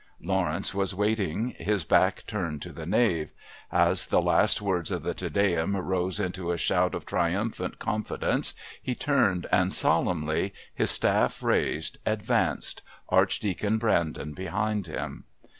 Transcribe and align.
Lawrence 0.19 0.73
was 0.73 0.95
waiting, 0.95 1.49
his 1.59 1.83
back 1.83 2.25
turned 2.25 2.59
to 2.59 2.71
the 2.71 2.87
nave. 2.87 3.33
As 3.71 4.07
the 4.07 4.19
last 4.19 4.59
words 4.59 4.89
of 4.89 5.03
the 5.03 5.13
"Te 5.13 5.29
Deum" 5.29 5.75
rose 5.77 6.19
into 6.19 6.51
a 6.51 6.57
shout 6.57 6.95
of 6.95 7.05
triumphant 7.05 7.77
confidence 7.77 8.55
he 8.81 8.95
turned 8.95 9.45
and 9.51 9.71
solemnly, 9.71 10.55
his 10.73 10.89
staff 10.89 11.43
raised, 11.43 11.99
advanced, 12.03 12.81
Archdeacon 13.09 13.77
Brandon 13.77 14.33
behind 14.33 14.87
him. 14.87 15.25